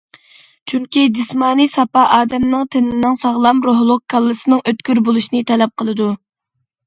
[0.71, 6.09] چۈنكى جىسمانىي ساپا ئادەمنىڭ تېنىنىڭ ساغلام، روھلۇق، كاللىسىنىڭ ئۆتكۈر بولۇشىنى تەلەپ قىلىدۇ.